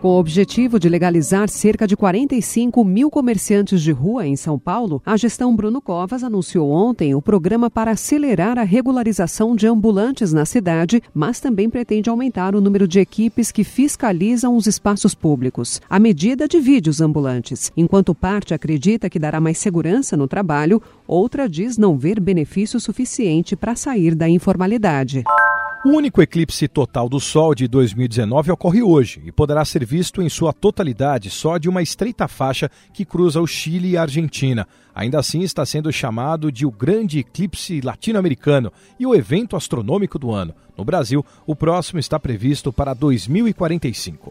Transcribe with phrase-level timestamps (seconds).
[0.00, 5.02] Com o objetivo de legalizar cerca de 45 mil comerciantes de rua em São Paulo,
[5.04, 10.46] a gestão Bruno Covas anunciou ontem o programa para acelerar a regularização de ambulantes na
[10.46, 15.82] cidade, mas também pretende aumentar o número de equipes que fiscalizam os espaços públicos.
[15.90, 17.70] A medida divide os ambulantes.
[17.76, 23.54] Enquanto parte acredita que dará mais segurança no trabalho, outra diz não ver benefício suficiente
[23.54, 25.24] para sair da informalidade.
[25.82, 30.28] O único eclipse total do Sol de 2019 ocorre hoje e poderá ser visto em
[30.28, 34.68] sua totalidade só de uma estreita faixa que cruza o Chile e a Argentina.
[34.94, 40.30] Ainda assim, está sendo chamado de o grande eclipse latino-americano e o evento astronômico do
[40.30, 40.54] ano.
[40.76, 44.28] No Brasil, o próximo está previsto para 2045.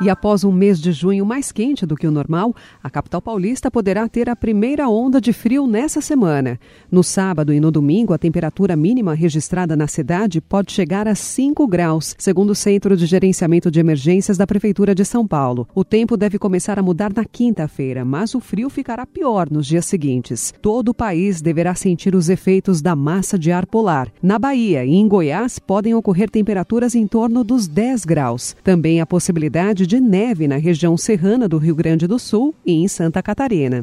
[0.00, 3.70] E após um mês de junho mais quente do que o normal, a capital paulista
[3.70, 6.58] poderá ter a primeira onda de frio nessa semana.
[6.90, 11.66] No sábado e no domingo, a temperatura mínima registrada na cidade pode chegar a 5
[11.66, 15.68] graus, segundo o Centro de Gerenciamento de Emergências da Prefeitura de São Paulo.
[15.74, 19.86] O tempo deve começar a mudar na quinta-feira, mas o frio ficará pior nos dias
[19.86, 20.52] seguintes.
[20.60, 24.08] Todo o país deverá sentir os efeitos da massa de ar polar.
[24.22, 28.56] Na Bahia e em Goiás podem ocorrer temperaturas em torno dos 10 graus.
[28.64, 32.88] Também a possibilidade de neve na região serrana do Rio Grande do Sul e em
[32.88, 33.82] Santa Catarina.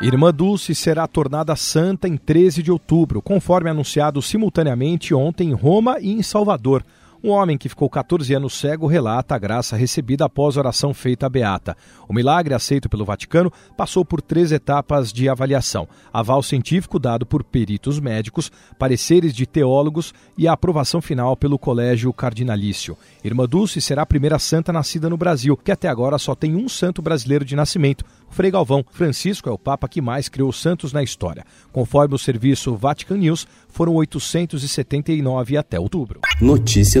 [0.00, 5.98] Irmã Dulce será tornada santa em 13 de outubro, conforme anunciado simultaneamente ontem em Roma
[6.00, 6.84] e em Salvador.
[7.22, 11.26] Um homem que ficou 14 anos cego relata a graça recebida após a oração feita
[11.26, 11.76] à Beata.
[12.08, 17.42] O milagre, aceito pelo Vaticano, passou por três etapas de avaliação: aval científico dado por
[17.42, 22.96] peritos médicos, pareceres de teólogos e a aprovação final pelo Colégio Cardinalício.
[23.24, 26.68] Irmã Dulce será a primeira santa nascida no Brasil, que até agora só tem um
[26.68, 28.84] santo brasileiro de nascimento, o Frei Galvão.
[28.92, 31.44] Francisco é o Papa que mais criou santos na história.
[31.72, 36.20] Conforme o serviço Vatican News, foram 879 até outubro.
[36.40, 37.00] Notícia